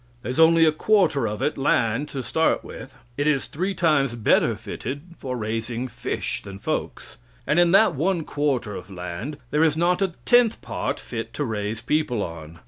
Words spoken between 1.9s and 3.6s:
to start with. It is